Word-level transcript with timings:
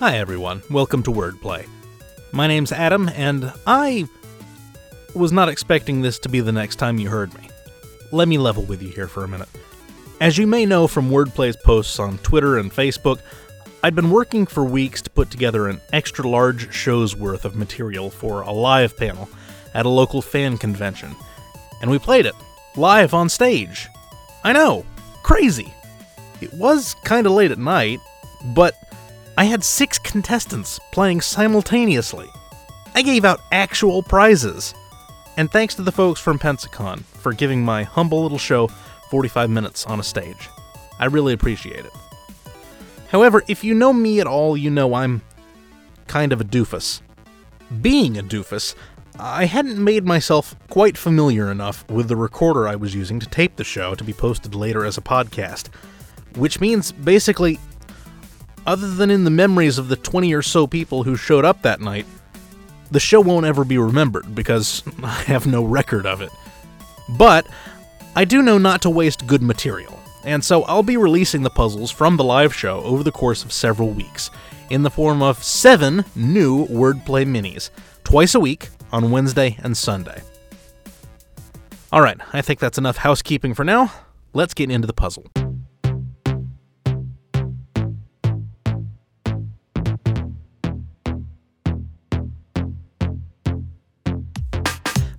Hi, 0.00 0.16
everyone. 0.16 0.62
Welcome 0.70 1.02
to 1.02 1.10
Wordplay. 1.10 1.68
My 2.32 2.46
name's 2.46 2.72
Adam, 2.72 3.10
and 3.10 3.52
I 3.66 4.08
was 5.14 5.30
not 5.30 5.50
expecting 5.50 6.00
this 6.00 6.18
to 6.20 6.30
be 6.30 6.40
the 6.40 6.52
next 6.52 6.76
time 6.76 6.98
you 6.98 7.10
heard 7.10 7.34
me. 7.34 7.50
Let 8.10 8.26
me 8.26 8.38
level 8.38 8.62
with 8.62 8.80
you 8.80 8.88
here 8.88 9.08
for 9.08 9.24
a 9.24 9.28
minute. 9.28 9.50
As 10.18 10.38
you 10.38 10.46
may 10.46 10.64
know 10.64 10.86
from 10.86 11.10
Wordplay's 11.10 11.58
posts 11.58 11.98
on 11.98 12.16
Twitter 12.20 12.56
and 12.56 12.72
Facebook, 12.72 13.20
I'd 13.82 13.94
been 13.94 14.10
working 14.10 14.46
for 14.46 14.64
weeks 14.64 15.02
to 15.02 15.10
put 15.10 15.30
together 15.30 15.68
an 15.68 15.82
extra 15.92 16.26
large 16.26 16.72
show's 16.72 17.14
worth 17.14 17.44
of 17.44 17.54
material 17.54 18.08
for 18.08 18.40
a 18.40 18.52
live 18.52 18.96
panel 18.96 19.28
at 19.74 19.84
a 19.84 19.90
local 19.90 20.22
fan 20.22 20.56
convention. 20.56 21.14
And 21.82 21.90
we 21.90 21.98
played 21.98 22.24
it, 22.24 22.34
live 22.74 23.12
on 23.12 23.28
stage. 23.28 23.86
I 24.44 24.54
know, 24.54 24.86
crazy. 25.22 25.74
It 26.40 26.54
was 26.54 26.96
kinda 27.04 27.28
late 27.28 27.50
at 27.50 27.58
night, 27.58 28.00
but 28.54 28.72
I 29.40 29.44
had 29.44 29.64
six 29.64 29.98
contestants 29.98 30.78
playing 30.92 31.22
simultaneously. 31.22 32.28
I 32.94 33.00
gave 33.00 33.24
out 33.24 33.40
actual 33.50 34.02
prizes. 34.02 34.74
And 35.38 35.50
thanks 35.50 35.74
to 35.76 35.82
the 35.82 35.90
folks 35.90 36.20
from 36.20 36.38
Pensacon 36.38 37.04
for 37.04 37.32
giving 37.32 37.64
my 37.64 37.84
humble 37.84 38.22
little 38.22 38.36
show 38.36 38.68
45 39.08 39.48
minutes 39.48 39.86
on 39.86 39.98
a 39.98 40.02
stage. 40.02 40.50
I 40.98 41.06
really 41.06 41.32
appreciate 41.32 41.86
it. 41.86 41.92
However, 43.08 43.42
if 43.48 43.64
you 43.64 43.72
know 43.72 43.94
me 43.94 44.20
at 44.20 44.26
all, 44.26 44.58
you 44.58 44.68
know 44.68 44.92
I'm 44.92 45.22
kind 46.06 46.34
of 46.34 46.42
a 46.42 46.44
doofus. 46.44 47.00
Being 47.80 48.18
a 48.18 48.22
doofus, 48.22 48.74
I 49.18 49.46
hadn't 49.46 49.82
made 49.82 50.04
myself 50.04 50.54
quite 50.68 50.98
familiar 50.98 51.50
enough 51.50 51.88
with 51.88 52.08
the 52.08 52.16
recorder 52.16 52.68
I 52.68 52.76
was 52.76 52.94
using 52.94 53.18
to 53.20 53.26
tape 53.26 53.56
the 53.56 53.64
show 53.64 53.94
to 53.94 54.04
be 54.04 54.12
posted 54.12 54.54
later 54.54 54.84
as 54.84 54.98
a 54.98 55.00
podcast. 55.00 55.68
Which 56.36 56.60
means, 56.60 56.92
basically, 56.92 57.58
other 58.66 58.88
than 58.88 59.10
in 59.10 59.24
the 59.24 59.30
memories 59.30 59.78
of 59.78 59.88
the 59.88 59.96
20 59.96 60.32
or 60.34 60.42
so 60.42 60.66
people 60.66 61.02
who 61.02 61.16
showed 61.16 61.44
up 61.44 61.62
that 61.62 61.80
night, 61.80 62.06
the 62.90 63.00
show 63.00 63.20
won't 63.20 63.46
ever 63.46 63.64
be 63.64 63.78
remembered 63.78 64.34
because 64.34 64.82
I 65.02 65.22
have 65.22 65.46
no 65.46 65.64
record 65.64 66.06
of 66.06 66.20
it. 66.20 66.30
But 67.08 67.46
I 68.14 68.24
do 68.24 68.42
know 68.42 68.58
not 68.58 68.82
to 68.82 68.90
waste 68.90 69.26
good 69.26 69.42
material, 69.42 69.98
and 70.24 70.44
so 70.44 70.62
I'll 70.64 70.82
be 70.82 70.96
releasing 70.96 71.42
the 71.42 71.50
puzzles 71.50 71.90
from 71.90 72.16
the 72.16 72.24
live 72.24 72.54
show 72.54 72.80
over 72.82 73.02
the 73.02 73.12
course 73.12 73.44
of 73.44 73.52
several 73.52 73.90
weeks 73.90 74.30
in 74.70 74.82
the 74.82 74.90
form 74.90 75.22
of 75.22 75.42
seven 75.42 76.04
new 76.14 76.66
wordplay 76.66 77.26
minis, 77.26 77.70
twice 78.04 78.34
a 78.34 78.40
week 78.40 78.68
on 78.92 79.10
Wednesday 79.10 79.56
and 79.62 79.76
Sunday. 79.76 80.22
Alright, 81.92 82.18
I 82.32 82.40
think 82.40 82.60
that's 82.60 82.78
enough 82.78 82.98
housekeeping 82.98 83.54
for 83.54 83.64
now. 83.64 83.92
Let's 84.32 84.54
get 84.54 84.70
into 84.70 84.86
the 84.86 84.92
puzzle. 84.92 85.26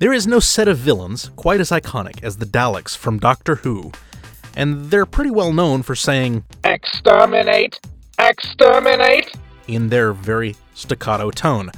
There 0.00 0.12
is 0.12 0.28
no 0.28 0.38
set 0.38 0.68
of 0.68 0.78
villains 0.78 1.32
quite 1.34 1.60
as 1.60 1.70
iconic 1.70 2.22
as 2.22 2.36
the 2.36 2.46
Daleks 2.46 2.96
from 2.96 3.18
Doctor 3.18 3.56
Who, 3.56 3.90
and 4.54 4.92
they're 4.92 5.04
pretty 5.04 5.30
well 5.30 5.52
known 5.52 5.82
for 5.82 5.96
saying 5.96 6.44
Exterminate! 6.62 7.80
Exterminate! 8.16 9.34
in 9.66 9.88
their 9.88 10.12
very 10.12 10.54
staccato 10.74 11.32
tone. 11.32 11.72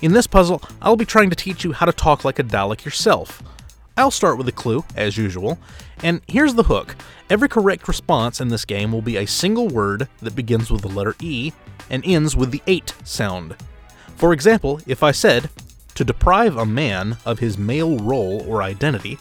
In 0.00 0.14
this 0.14 0.26
puzzle, 0.26 0.62
I'll 0.80 0.96
be 0.96 1.04
trying 1.04 1.28
to 1.28 1.36
teach 1.36 1.64
you 1.64 1.72
how 1.72 1.84
to 1.84 1.92
talk 1.92 2.24
like 2.24 2.38
a 2.38 2.42
Dalek 2.42 2.82
yourself. 2.82 3.42
I'll 3.98 4.10
start 4.10 4.38
with 4.38 4.48
a 4.48 4.52
clue, 4.52 4.82
as 4.96 5.18
usual, 5.18 5.58
and 6.02 6.22
here's 6.26 6.54
the 6.54 6.62
hook. 6.62 6.96
Every 7.28 7.50
correct 7.50 7.88
response 7.88 8.40
in 8.40 8.48
this 8.48 8.64
game 8.64 8.90
will 8.90 9.02
be 9.02 9.18
a 9.18 9.26
single 9.26 9.68
word 9.68 10.08
that 10.22 10.34
begins 10.34 10.70
with 10.70 10.80
the 10.80 10.88
letter 10.88 11.14
E 11.20 11.52
and 11.90 12.02
ends 12.06 12.34
with 12.34 12.50
the 12.52 12.62
8 12.66 12.94
sound. 13.04 13.54
For 14.16 14.32
example, 14.32 14.80
if 14.86 15.02
I 15.02 15.12
said, 15.12 15.50
to 15.94 16.04
deprive 16.04 16.56
a 16.56 16.66
man 16.66 17.16
of 17.24 17.38
his 17.38 17.58
male 17.58 17.98
role 17.98 18.44
or 18.48 18.62
identity, 18.62 19.18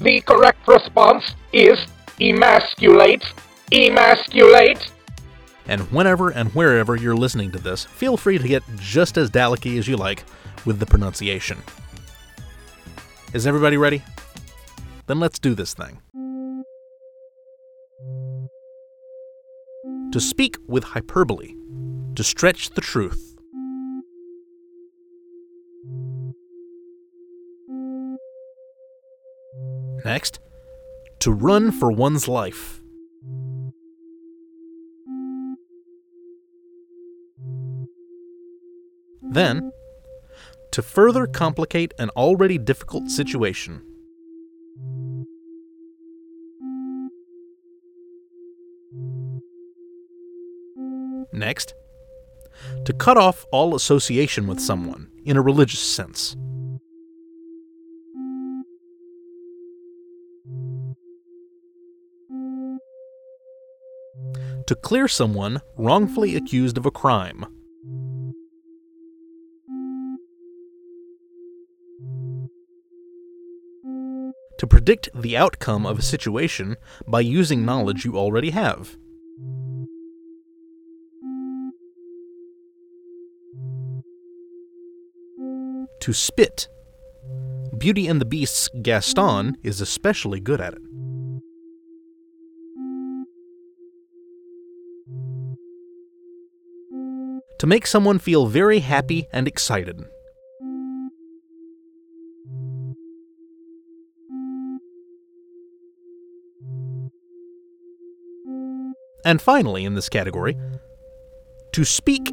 The 0.00 0.20
correct 0.22 0.66
response 0.66 1.34
is 1.52 1.78
emasculate! 2.18 3.24
Emasculate! 3.72 4.90
and 5.66 5.80
whenever 5.92 6.30
and 6.30 6.52
wherever 6.54 6.96
you're 6.96 7.16
listening 7.16 7.50
to 7.52 7.58
this, 7.58 7.84
feel 7.84 8.16
free 8.16 8.38
to 8.38 8.48
get 8.48 8.62
just 8.76 9.16
as 9.16 9.30
Daleki 9.30 9.78
as 9.78 9.86
you 9.86 9.96
like 9.96 10.24
with 10.64 10.78
the 10.78 10.86
pronunciation. 10.86 11.58
Is 13.32 13.46
everybody 13.46 13.76
ready? 13.76 14.02
Then 15.06 15.20
let's 15.20 15.38
do 15.38 15.54
this 15.54 15.74
thing. 15.74 16.00
To 20.12 20.20
speak 20.20 20.56
with 20.66 20.84
hyperbole, 20.84 21.54
to 22.16 22.22
stretch 22.22 22.70
the 22.70 22.82
truth. 22.82 23.31
Next, 30.04 30.40
to 31.20 31.32
run 31.32 31.70
for 31.70 31.92
one's 31.92 32.26
life. 32.26 32.80
Then, 39.22 39.72
to 40.72 40.82
further 40.82 41.26
complicate 41.26 41.94
an 41.98 42.10
already 42.10 42.58
difficult 42.58 43.08
situation. 43.10 43.82
Next, 51.32 51.74
to 52.84 52.92
cut 52.92 53.16
off 53.16 53.46
all 53.52 53.74
association 53.74 54.46
with 54.46 54.60
someone 54.60 55.08
in 55.24 55.36
a 55.36 55.42
religious 55.42 55.80
sense. 55.80 56.36
To 64.72 64.76
clear 64.76 65.06
someone 65.06 65.60
wrongfully 65.76 66.34
accused 66.34 66.78
of 66.78 66.86
a 66.86 66.90
crime. 66.90 67.44
to 74.56 74.66
predict 74.66 75.10
the 75.14 75.36
outcome 75.36 75.84
of 75.84 75.98
a 75.98 76.02
situation 76.02 76.76
by 77.06 77.20
using 77.20 77.66
knowledge 77.66 78.06
you 78.06 78.16
already 78.16 78.50
have. 78.50 78.96
To 86.00 86.12
spit. 86.14 86.68
Beauty 87.76 88.06
and 88.06 88.20
the 88.20 88.24
Beast's 88.24 88.70
Gaston 88.80 89.58
is 89.62 89.82
especially 89.82 90.40
good 90.40 90.60
at 90.62 90.74
it. 90.74 90.91
To 97.62 97.68
make 97.68 97.86
someone 97.86 98.18
feel 98.18 98.46
very 98.46 98.80
happy 98.80 99.28
and 99.32 99.46
excited. 99.46 100.04
And 109.24 109.40
finally, 109.40 109.84
in 109.84 109.94
this 109.94 110.08
category, 110.08 110.56
to 111.70 111.84
speak 111.84 112.32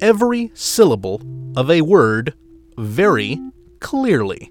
every 0.00 0.50
syllable 0.54 1.20
of 1.58 1.70
a 1.70 1.82
word 1.82 2.32
very 2.78 3.38
clearly. 3.80 4.50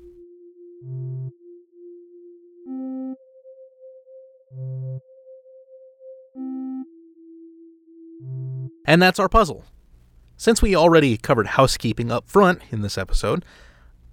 And 8.86 9.02
that's 9.02 9.18
our 9.18 9.28
puzzle. 9.28 9.66
Since 10.40 10.62
we 10.62 10.74
already 10.74 11.18
covered 11.18 11.48
housekeeping 11.48 12.14
up 12.14 12.30
front 12.30 12.62
in 12.72 12.82
this 12.82 12.98
episode, 12.98 13.44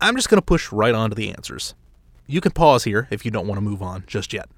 I'm 0.01 0.17
just 0.17 0.29
going 0.29 0.41
to 0.41 0.45
push 0.45 0.73
right 0.73 0.93
on 0.93 1.11
to 1.11 1.15
the 1.15 1.31
answers. 1.31 1.77
You 2.27 2.41
can 2.41 2.51
pause 2.51 2.83
here 2.83 3.07
if 3.13 3.25
you 3.25 3.31
don't 3.31 3.47
want 3.47 3.59
to 3.59 3.63
move 3.63 3.81
on 3.81 4.03
just 4.09 4.33
yet. 4.33 4.49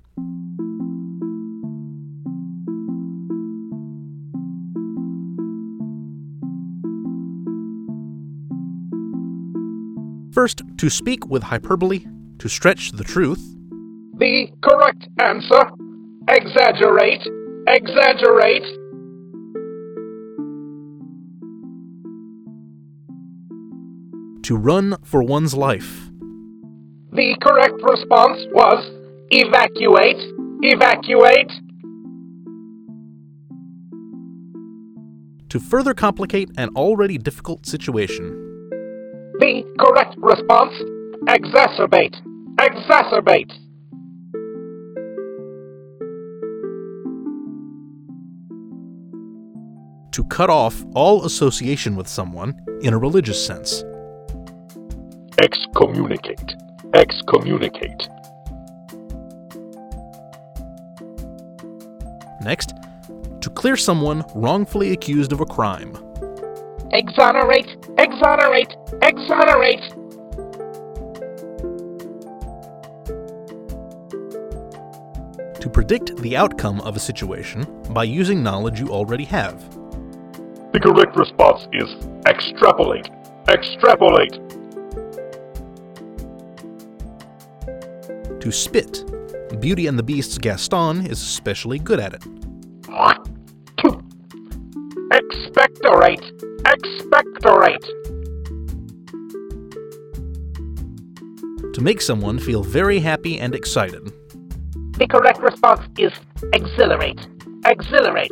First, 10.33 10.63
to 10.79 10.89
speak 10.89 11.27
with 11.27 11.43
hyperbole, 11.43 12.07
to 12.39 12.49
stretch 12.49 12.93
the 12.93 13.05
truth. 13.05 13.45
The 14.17 14.47
correct 14.63 15.07
answer 15.19 15.71
exaggerate! 16.31 17.29
Exaggerate! 17.67 18.78
To 24.49 24.57
run 24.57 24.97
for 25.05 25.23
one's 25.23 25.53
life. 25.53 26.09
The 27.13 27.37
correct 27.43 27.83
response 27.83 28.39
was 28.51 28.81
evacuate! 29.31 30.17
Evacuate! 30.63 31.53
to 35.51 35.61
further 35.61 35.93
complicate 35.93 36.51
an 36.57 36.71
already 36.77 37.19
difficult 37.19 37.67
situation. 37.67 38.31
The 39.39 39.65
correct 39.79 40.15
response 40.19 40.73
exacerbate. 41.27 42.17
Exacerbate. 42.57 43.53
To 50.13 50.25
cut 50.25 50.49
off 50.49 50.85
all 50.95 51.27
association 51.27 51.97
with 51.97 52.09
someone 52.09 52.55
in 52.81 52.95
a 52.95 52.99
religious 52.99 53.45
sense. 53.45 53.85
Excommunicate. 55.41 56.57
Excommunicate. 56.95 58.09
Next, 62.41 62.75
to 63.41 63.49
clear 63.51 63.77
someone 63.77 64.25
wrongfully 64.35 64.91
accused 64.91 65.33
of 65.33 65.41
a 65.41 65.47
crime. 65.47 65.97
Exonerate. 66.93 67.77
Exonerate. 67.99 68.75
Exonerate. 69.01 69.95
To 75.61 75.71
predict 75.71 76.17
the 76.17 76.37
outcome 76.37 76.81
of 76.81 76.97
a 76.97 77.01
situation 77.01 77.65
by 77.91 78.03
using 78.03 78.43
knowledge 78.43 78.81
you 78.81 78.89
already 78.89 79.25
have. 79.27 79.63
The 80.73 80.81
correct 80.81 81.17
response 81.17 81.69
is 81.73 81.95
extrapolate. 82.27 83.09
Extrapolate. 83.49 84.41
To 88.49 88.53
spit. 88.53 89.05
Beauty 89.61 89.89
and 89.89 89.99
the 89.99 90.03
Beast's 90.03 90.39
Gaston 90.39 91.05
is 91.05 91.21
especially 91.21 91.79
good 91.79 92.01
at 92.01 92.15
it. 92.15 92.25
Expectorate. 95.13 96.33
Expectorate. 96.65 97.85
To 101.75 101.81
make 101.83 102.01
someone 102.01 102.39
feel 102.39 102.63
very 102.63 103.01
happy 103.01 103.39
and 103.39 103.55
excited. 103.55 104.11
The 104.97 105.07
correct 105.11 105.43
response 105.43 105.83
is 105.99 106.15
exhilarate. 106.55 107.21
Exhilarate. 107.67 108.31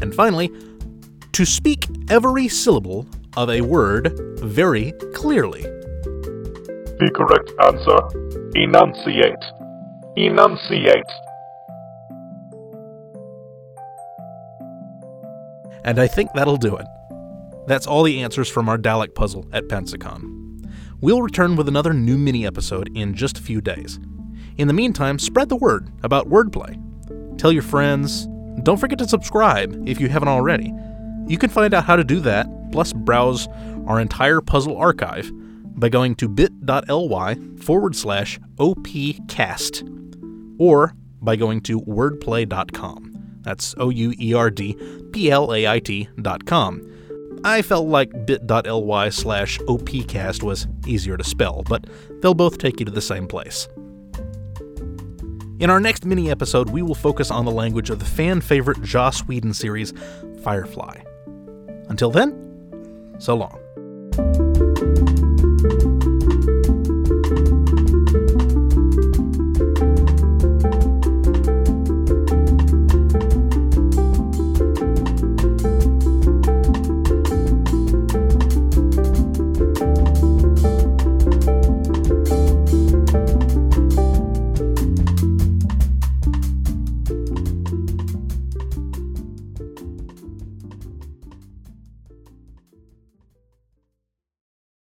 And 0.00 0.14
finally, 0.14 0.50
to 1.40 1.46
speak 1.46 1.86
every 2.10 2.48
syllable 2.48 3.06
of 3.34 3.48
a 3.48 3.62
word 3.62 4.12
very 4.40 4.92
clearly. 5.14 5.62
The 5.62 7.10
correct 7.14 7.50
answer 7.64 7.96
enunciate. 8.60 9.42
Enunciate. 10.16 11.02
And 15.82 15.98
I 15.98 16.06
think 16.06 16.30
that'll 16.34 16.58
do 16.58 16.76
it. 16.76 16.86
That's 17.66 17.86
all 17.86 18.02
the 18.02 18.20
answers 18.20 18.50
from 18.50 18.68
our 18.68 18.76
Dalek 18.76 19.14
puzzle 19.14 19.48
at 19.50 19.64
Pensacon. 19.64 20.70
We'll 21.00 21.22
return 21.22 21.56
with 21.56 21.68
another 21.68 21.94
new 21.94 22.18
mini 22.18 22.46
episode 22.46 22.90
in 22.94 23.14
just 23.14 23.38
a 23.38 23.42
few 23.42 23.62
days. 23.62 23.98
In 24.58 24.68
the 24.68 24.74
meantime, 24.74 25.18
spread 25.18 25.48
the 25.48 25.56
word 25.56 25.90
about 26.02 26.28
wordplay. 26.28 26.78
Tell 27.38 27.50
your 27.50 27.62
friends. 27.62 28.26
Don't 28.62 28.76
forget 28.76 28.98
to 28.98 29.08
subscribe 29.08 29.88
if 29.88 29.98
you 29.98 30.10
haven't 30.10 30.28
already. 30.28 30.74
You 31.30 31.38
can 31.38 31.48
find 31.48 31.72
out 31.74 31.84
how 31.84 31.94
to 31.94 32.02
do 32.02 32.18
that, 32.20 32.48
plus 32.72 32.92
browse 32.92 33.46
our 33.86 34.00
entire 34.00 34.40
puzzle 34.40 34.76
archive 34.76 35.30
by 35.78 35.88
going 35.88 36.16
to 36.16 36.28
bit.ly 36.28 37.36
forward 37.56 37.94
slash 37.94 38.40
opcast 38.56 39.86
or 40.58 40.92
by 41.22 41.36
going 41.36 41.60
to 41.60 41.80
wordplay.com. 41.82 43.38
That's 43.42 43.76
O 43.78 43.90
U 43.90 44.12
E 44.18 44.34
R 44.34 44.50
D 44.50 44.76
P 45.12 45.30
L 45.30 45.54
A 45.54 45.68
I 45.68 45.78
T.com. 45.78 47.40
I 47.44 47.62
felt 47.62 47.86
like 47.86 48.26
bit.ly 48.26 49.10
slash 49.10 49.60
opcast 49.60 50.42
was 50.42 50.66
easier 50.84 51.16
to 51.16 51.22
spell, 51.22 51.62
but 51.68 51.84
they'll 52.22 52.34
both 52.34 52.58
take 52.58 52.80
you 52.80 52.86
to 52.86 52.92
the 52.92 53.00
same 53.00 53.28
place. 53.28 53.68
In 55.60 55.70
our 55.70 55.78
next 55.78 56.04
mini 56.04 56.28
episode, 56.28 56.70
we 56.70 56.82
will 56.82 56.96
focus 56.96 57.30
on 57.30 57.44
the 57.44 57.52
language 57.52 57.88
of 57.88 58.00
the 58.00 58.04
fan 58.04 58.40
favorite 58.40 58.82
Joss 58.82 59.20
Whedon 59.20 59.54
series, 59.54 59.94
Firefly. 60.42 61.02
Until 61.90 62.10
then, 62.10 62.32
so 63.18 63.34
long. 63.34 63.59